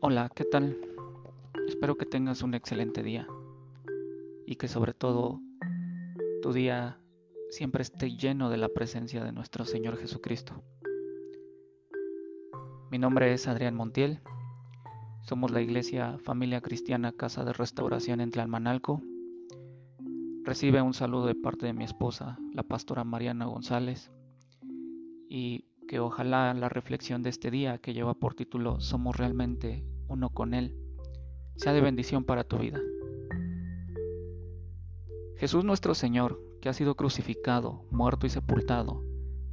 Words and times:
Hola, 0.00 0.30
¿qué 0.32 0.44
tal? 0.44 0.76
Espero 1.66 1.98
que 1.98 2.06
tengas 2.06 2.42
un 2.42 2.54
excelente 2.54 3.02
día 3.02 3.26
y 4.46 4.54
que 4.54 4.68
sobre 4.68 4.94
todo 4.94 5.40
tu 6.40 6.52
día 6.52 7.00
siempre 7.50 7.82
esté 7.82 8.16
lleno 8.16 8.48
de 8.48 8.58
la 8.58 8.68
presencia 8.68 9.24
de 9.24 9.32
nuestro 9.32 9.64
Señor 9.64 9.96
Jesucristo. 9.96 10.62
Mi 12.92 12.98
nombre 12.98 13.32
es 13.32 13.48
Adrián 13.48 13.74
Montiel. 13.74 14.20
Somos 15.22 15.50
la 15.50 15.62
Iglesia 15.62 16.16
Familia 16.18 16.60
Cristiana 16.60 17.10
Casa 17.10 17.44
de 17.44 17.52
Restauración 17.52 18.20
en 18.20 18.30
Tlalmanalco. 18.30 19.02
Recibe 20.44 20.80
un 20.80 20.94
saludo 20.94 21.26
de 21.26 21.34
parte 21.34 21.66
de 21.66 21.72
mi 21.72 21.82
esposa, 21.82 22.38
la 22.54 22.62
pastora 22.62 23.02
Mariana 23.02 23.46
González, 23.46 24.12
y 25.28 25.64
que 25.88 25.98
ojalá 25.98 26.54
la 26.54 26.68
reflexión 26.68 27.22
de 27.22 27.30
este 27.30 27.50
día 27.50 27.78
que 27.78 27.94
lleva 27.94 28.14
por 28.14 28.34
título 28.34 28.78
Somos 28.78 29.16
realmente 29.16 29.84
uno 30.06 30.28
con 30.28 30.54
Él 30.54 30.76
sea 31.56 31.72
de 31.72 31.80
bendición 31.80 32.22
para 32.22 32.44
tu 32.44 32.58
vida. 32.58 32.78
Jesús 35.38 35.64
nuestro 35.64 35.94
Señor, 35.94 36.40
que 36.60 36.68
ha 36.68 36.72
sido 36.72 36.94
crucificado, 36.94 37.84
muerto 37.90 38.26
y 38.26 38.30
sepultado, 38.30 39.02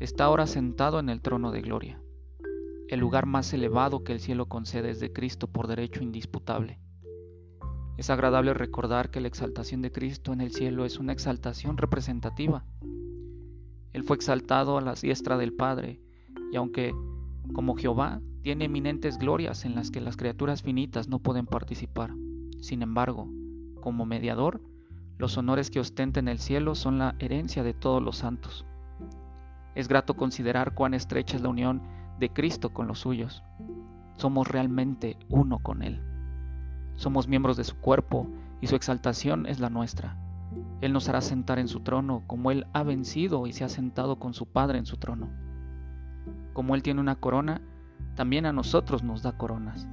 está 0.00 0.24
ahora 0.24 0.46
sentado 0.46 0.98
en 0.98 1.08
el 1.08 1.22
trono 1.22 1.50
de 1.50 1.62
gloria. 1.62 2.02
El 2.88 3.00
lugar 3.00 3.24
más 3.24 3.54
elevado 3.54 4.04
que 4.04 4.12
el 4.12 4.20
cielo 4.20 4.46
concede 4.46 4.90
es 4.90 5.00
de 5.00 5.12
Cristo 5.12 5.46
por 5.46 5.66
derecho 5.66 6.02
indisputable. 6.02 6.78
Es 7.96 8.10
agradable 8.10 8.52
recordar 8.52 9.10
que 9.10 9.20
la 9.20 9.28
exaltación 9.28 9.80
de 9.80 9.92
Cristo 9.92 10.32
en 10.34 10.42
el 10.42 10.52
cielo 10.52 10.84
es 10.84 10.98
una 10.98 11.12
exaltación 11.12 11.78
representativa. 11.78 12.66
Él 13.92 14.02
fue 14.02 14.16
exaltado 14.16 14.76
a 14.76 14.82
la 14.82 14.94
diestra 14.94 15.38
del 15.38 15.54
Padre 15.54 16.03
y 16.54 16.56
aunque, 16.56 16.94
como 17.52 17.74
Jehová, 17.74 18.20
tiene 18.42 18.66
eminentes 18.66 19.18
glorias 19.18 19.64
en 19.64 19.74
las 19.74 19.90
que 19.90 20.00
las 20.00 20.16
criaturas 20.16 20.62
finitas 20.62 21.08
no 21.08 21.18
pueden 21.18 21.46
participar, 21.46 22.14
sin 22.60 22.82
embargo, 22.82 23.28
como 23.80 24.06
mediador, 24.06 24.60
los 25.18 25.36
honores 25.36 25.68
que 25.68 25.80
ostenta 25.80 26.20
en 26.20 26.28
el 26.28 26.38
cielo 26.38 26.76
son 26.76 26.98
la 26.98 27.16
herencia 27.18 27.64
de 27.64 27.74
todos 27.74 28.00
los 28.00 28.18
santos. 28.18 28.64
Es 29.74 29.88
grato 29.88 30.14
considerar 30.14 30.74
cuán 30.74 30.94
estrecha 30.94 31.34
es 31.34 31.42
la 31.42 31.48
unión 31.48 31.82
de 32.20 32.32
Cristo 32.32 32.72
con 32.72 32.86
los 32.86 33.00
suyos. 33.00 33.42
Somos 34.16 34.46
realmente 34.46 35.16
uno 35.28 35.58
con 35.58 35.82
Él. 35.82 36.00
Somos 36.94 37.26
miembros 37.26 37.56
de 37.56 37.64
su 37.64 37.74
cuerpo 37.80 38.28
y 38.60 38.68
su 38.68 38.76
exaltación 38.76 39.46
es 39.46 39.58
la 39.58 39.70
nuestra. 39.70 40.16
Él 40.80 40.92
nos 40.92 41.08
hará 41.08 41.20
sentar 41.20 41.58
en 41.58 41.66
su 41.66 41.80
trono 41.80 42.22
como 42.28 42.52
Él 42.52 42.68
ha 42.72 42.84
vencido 42.84 43.48
y 43.48 43.52
se 43.52 43.64
ha 43.64 43.68
sentado 43.68 44.20
con 44.20 44.34
su 44.34 44.46
Padre 44.46 44.78
en 44.78 44.86
su 44.86 44.98
trono. 44.98 45.42
Como 46.54 46.74
Él 46.74 46.82
tiene 46.82 47.00
una 47.00 47.16
corona, 47.16 47.60
también 48.14 48.46
a 48.46 48.52
nosotros 48.52 49.02
nos 49.02 49.22
da 49.22 49.36
coronas. 49.36 49.86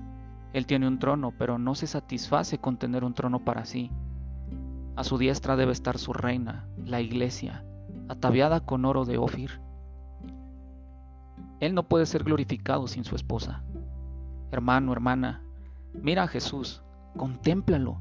Él 0.53 0.65
tiene 0.65 0.87
un 0.87 0.99
trono, 0.99 1.33
pero 1.37 1.57
no 1.57 1.75
se 1.75 1.87
satisface 1.87 2.59
con 2.59 2.77
tener 2.77 3.03
un 3.03 3.13
trono 3.13 3.43
para 3.43 3.65
sí. 3.65 3.91
A 4.95 5.03
su 5.03 5.17
diestra 5.17 5.55
debe 5.55 5.71
estar 5.71 5.97
su 5.97 6.13
reina, 6.13 6.67
la 6.85 7.01
iglesia, 7.01 7.65
ataviada 8.07 8.59
con 8.59 8.85
oro 8.85 9.05
de 9.05 9.17
Ofir. 9.17 9.59
Él 11.59 11.73
no 11.73 11.83
puede 11.83 12.05
ser 12.05 12.23
glorificado 12.23 12.87
sin 12.87 13.03
su 13.03 13.15
esposa. 13.15 13.63
Hermano, 14.51 14.91
hermana, 14.91 15.41
mira 15.93 16.23
a 16.23 16.27
Jesús, 16.27 16.83
contémplalo, 17.17 17.99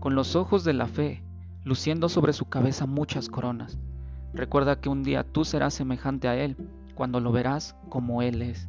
con 0.00 0.14
los 0.14 0.36
ojos 0.36 0.64
de 0.64 0.72
la 0.72 0.86
fe, 0.86 1.22
luciendo 1.64 2.08
sobre 2.08 2.32
su 2.32 2.46
cabeza 2.46 2.86
muchas 2.86 3.28
coronas. 3.28 3.78
Recuerda 4.34 4.80
que 4.80 4.88
un 4.88 5.02
día 5.02 5.24
tú 5.24 5.44
serás 5.44 5.74
semejante 5.74 6.28
a 6.28 6.36
Él, 6.36 6.56
cuando 6.94 7.20
lo 7.20 7.32
verás 7.32 7.76
como 7.88 8.22
Él 8.22 8.42
es. 8.42 8.68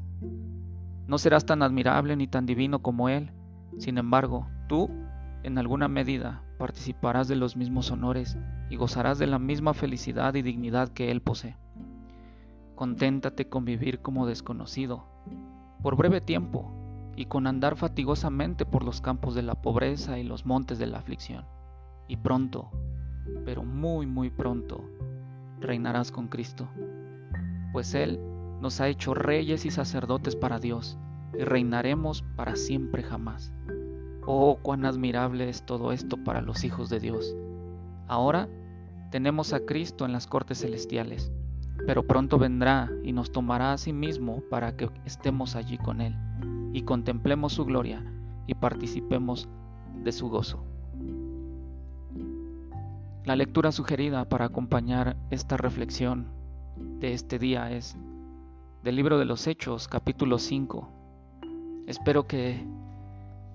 No 1.07 1.17
serás 1.17 1.45
tan 1.45 1.61
admirable 1.61 2.15
ni 2.15 2.27
tan 2.27 2.45
divino 2.45 2.79
como 2.79 3.09
Él, 3.09 3.31
sin 3.77 3.97
embargo, 3.97 4.47
tú, 4.67 4.89
en 5.43 5.57
alguna 5.57 5.87
medida, 5.87 6.43
participarás 6.57 7.27
de 7.27 7.35
los 7.35 7.57
mismos 7.57 7.91
honores 7.91 8.37
y 8.69 8.75
gozarás 8.75 9.19
de 9.19 9.27
la 9.27 9.39
misma 9.39 9.73
felicidad 9.73 10.33
y 10.35 10.41
dignidad 10.41 10.89
que 10.89 11.11
Él 11.11 11.21
posee. 11.21 11.57
Conténtate 12.75 13.49
con 13.49 13.65
vivir 13.65 14.01
como 14.01 14.25
desconocido, 14.25 15.05
por 15.81 15.95
breve 15.97 16.21
tiempo, 16.21 16.71
y 17.15 17.25
con 17.25 17.47
andar 17.47 17.75
fatigosamente 17.75 18.65
por 18.65 18.83
los 18.83 19.01
campos 19.01 19.35
de 19.35 19.43
la 19.43 19.55
pobreza 19.55 20.17
y 20.17 20.23
los 20.23 20.45
montes 20.45 20.79
de 20.79 20.87
la 20.87 20.97
aflicción. 20.97 21.45
Y 22.07 22.17
pronto, 22.17 22.71
pero 23.45 23.63
muy 23.63 24.05
muy 24.05 24.29
pronto, 24.29 24.83
reinarás 25.59 26.11
con 26.11 26.27
Cristo, 26.27 26.67
pues 27.73 27.95
Él 27.95 28.21
nos 28.61 28.79
ha 28.79 28.87
hecho 28.87 29.13
reyes 29.13 29.65
y 29.65 29.71
sacerdotes 29.71 30.37
para 30.37 30.59
Dios, 30.59 30.97
y 31.37 31.43
reinaremos 31.43 32.23
para 32.37 32.55
siempre 32.55 33.03
jamás. 33.03 33.51
Oh, 34.25 34.57
cuán 34.61 34.85
admirable 34.85 35.49
es 35.49 35.65
todo 35.65 35.91
esto 35.91 36.15
para 36.23 36.41
los 36.41 36.63
hijos 36.63 36.89
de 36.89 37.01
Dios. 37.01 37.35
Ahora 38.07 38.47
tenemos 39.11 39.51
a 39.51 39.59
Cristo 39.65 40.05
en 40.05 40.13
las 40.13 40.27
cortes 40.27 40.59
celestiales, 40.59 41.33
pero 41.85 42.07
pronto 42.07 42.37
vendrá 42.37 42.89
y 43.03 43.11
nos 43.11 43.31
tomará 43.31 43.73
a 43.73 43.77
sí 43.77 43.91
mismo 43.91 44.41
para 44.49 44.77
que 44.77 44.89
estemos 45.03 45.55
allí 45.57 45.77
con 45.77 45.99
Él, 45.99 46.15
y 46.71 46.83
contemplemos 46.83 47.53
su 47.53 47.65
gloria 47.65 48.05
y 48.47 48.53
participemos 48.53 49.49
de 50.03 50.11
su 50.11 50.29
gozo. 50.29 50.63
La 53.25 53.35
lectura 53.35 53.71
sugerida 53.71 54.25
para 54.25 54.45
acompañar 54.45 55.17
esta 55.31 55.57
reflexión 55.57 56.27
de 56.75 57.13
este 57.13 57.39
día 57.39 57.71
es 57.71 57.95
del 58.83 58.95
libro 58.95 59.17
de 59.17 59.25
los 59.25 59.47
Hechos, 59.47 59.87
capítulo 59.87 60.39
5. 60.39 60.89
Espero 61.87 62.27
que 62.27 62.65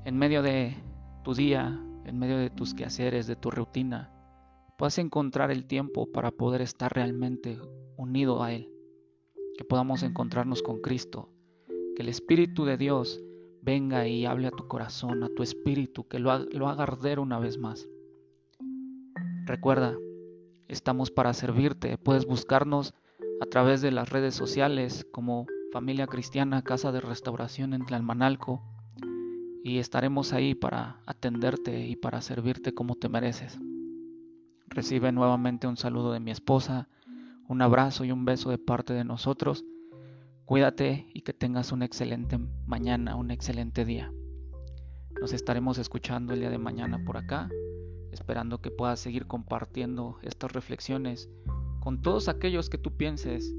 en 0.04 0.16
medio 0.16 0.42
de 0.42 0.74
tu 1.24 1.34
día, 1.34 1.80
en 2.04 2.18
medio 2.18 2.38
de 2.38 2.50
tus 2.50 2.74
quehaceres, 2.74 3.26
de 3.26 3.36
tu 3.36 3.50
rutina, 3.50 4.10
puedas 4.76 4.98
encontrar 4.98 5.50
el 5.50 5.66
tiempo 5.66 6.10
para 6.10 6.30
poder 6.30 6.62
estar 6.62 6.92
realmente 6.92 7.58
unido 7.96 8.42
a 8.42 8.52
Él, 8.52 8.70
que 9.56 9.64
podamos 9.64 10.02
encontrarnos 10.02 10.62
con 10.62 10.80
Cristo, 10.80 11.30
que 11.96 12.02
el 12.02 12.08
Espíritu 12.08 12.64
de 12.64 12.76
Dios 12.76 13.20
venga 13.60 14.06
y 14.06 14.24
hable 14.24 14.48
a 14.48 14.52
tu 14.52 14.68
corazón, 14.68 15.22
a 15.24 15.28
tu 15.28 15.42
espíritu, 15.42 16.06
que 16.06 16.18
lo, 16.18 16.38
lo 16.38 16.68
haga 16.68 16.84
arder 16.84 17.18
una 17.18 17.38
vez 17.38 17.58
más. 17.58 17.88
Recuerda, 19.44 19.96
estamos 20.68 21.10
para 21.10 21.32
servirte, 21.32 21.98
puedes 21.98 22.24
buscarnos 22.24 22.94
a 23.40 23.46
través 23.46 23.80
de 23.80 23.90
las 23.90 24.08
redes 24.08 24.34
sociales 24.34 25.06
como 25.10 25.46
Familia 25.72 26.06
Cristiana 26.06 26.62
Casa 26.62 26.92
de 26.92 27.00
Restauración 27.00 27.72
en 27.72 27.86
Tlalmanalco 27.86 28.62
y 29.62 29.78
estaremos 29.78 30.32
ahí 30.32 30.54
para 30.54 31.00
atenderte 31.06 31.86
y 31.86 31.94
para 31.94 32.20
servirte 32.20 32.74
como 32.74 32.96
te 32.96 33.08
mereces. 33.08 33.58
Recibe 34.66 35.12
nuevamente 35.12 35.66
un 35.66 35.76
saludo 35.76 36.12
de 36.12 36.20
mi 36.20 36.30
esposa, 36.30 36.88
un 37.46 37.62
abrazo 37.62 38.04
y 38.04 38.12
un 38.12 38.24
beso 38.24 38.50
de 38.50 38.58
parte 38.58 38.92
de 38.92 39.04
nosotros. 39.04 39.64
Cuídate 40.44 41.06
y 41.12 41.20
que 41.20 41.32
tengas 41.32 41.72
una 41.72 41.84
excelente 41.84 42.38
mañana, 42.66 43.14
un 43.14 43.30
excelente 43.30 43.84
día. 43.84 44.12
Nos 45.20 45.32
estaremos 45.32 45.78
escuchando 45.78 46.32
el 46.32 46.40
día 46.40 46.50
de 46.50 46.58
mañana 46.58 47.02
por 47.04 47.16
acá, 47.16 47.48
esperando 48.12 48.60
que 48.60 48.70
puedas 48.70 49.00
seguir 49.00 49.26
compartiendo 49.26 50.18
estas 50.22 50.52
reflexiones 50.52 51.28
con 51.88 52.02
todos 52.02 52.28
aquellos 52.28 52.68
que 52.68 52.76
tú 52.76 52.98
pienses 52.98 53.56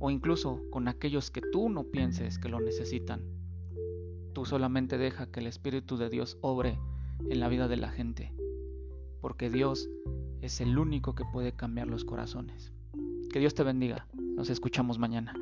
o 0.00 0.10
incluso 0.10 0.60
con 0.72 0.88
aquellos 0.88 1.30
que 1.30 1.40
tú 1.40 1.68
no 1.68 1.84
pienses 1.84 2.36
que 2.36 2.48
lo 2.48 2.58
necesitan. 2.58 3.22
Tú 4.32 4.44
solamente 4.44 4.98
deja 4.98 5.30
que 5.30 5.38
el 5.38 5.46
Espíritu 5.46 5.96
de 5.96 6.08
Dios 6.08 6.38
obre 6.40 6.76
en 7.30 7.38
la 7.38 7.46
vida 7.46 7.68
de 7.68 7.76
la 7.76 7.88
gente, 7.90 8.34
porque 9.20 9.48
Dios 9.48 9.88
es 10.42 10.60
el 10.60 10.76
único 10.76 11.14
que 11.14 11.22
puede 11.32 11.52
cambiar 11.52 11.86
los 11.86 12.04
corazones. 12.04 12.72
Que 13.32 13.38
Dios 13.38 13.54
te 13.54 13.62
bendiga. 13.62 14.08
Nos 14.12 14.50
escuchamos 14.50 14.98
mañana. 14.98 15.32